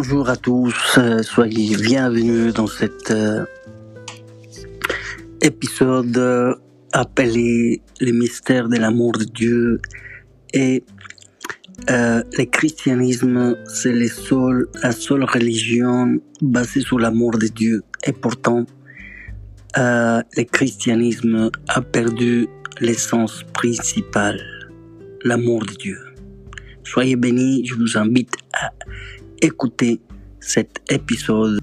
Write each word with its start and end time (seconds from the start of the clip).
Bonjour 0.00 0.28
à 0.28 0.36
tous, 0.36 0.96
euh, 0.98 1.24
soyez 1.24 1.74
bienvenus 1.76 2.54
dans 2.54 2.68
cet 2.68 3.10
euh, 3.10 3.44
épisode 5.42 6.16
euh, 6.16 6.54
appelé 6.92 7.82
Les 7.98 8.12
mystères 8.12 8.68
de 8.68 8.76
l'amour 8.76 9.14
de 9.18 9.24
Dieu 9.24 9.80
et 10.54 10.84
le 11.88 12.44
christianisme, 12.44 13.56
c'est 13.66 13.92
la 13.92 14.92
seule 14.92 15.24
religion 15.24 16.20
basée 16.42 16.82
sur 16.82 17.00
l'amour 17.00 17.32
de 17.32 17.48
Dieu. 17.48 17.82
Et 18.06 18.12
pourtant, 18.12 18.66
le 19.76 20.44
christianisme 20.44 21.50
a 21.66 21.80
perdu 21.82 22.46
l'essence 22.80 23.42
principale, 23.52 24.40
l'amour 25.24 25.66
de 25.66 25.74
Dieu. 25.74 25.98
Soyez 26.84 27.16
bénis, 27.16 27.66
je 27.66 27.74
vous 27.74 27.98
invite 27.98 28.34
à 28.52 28.70
écouter 29.42 30.00
cet 30.40 30.80
épisode 30.90 31.58